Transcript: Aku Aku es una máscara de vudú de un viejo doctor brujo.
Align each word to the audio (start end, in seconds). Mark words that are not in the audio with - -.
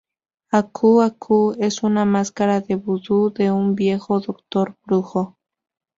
Aku 0.51 0.89
Aku 1.03 1.51
es 1.59 1.83
una 1.83 2.05
máscara 2.05 2.59
de 2.59 2.73
vudú 2.73 3.31
de 3.31 3.51
un 3.51 3.75
viejo 3.75 4.19
doctor 4.19 4.75
brujo. 4.83 5.37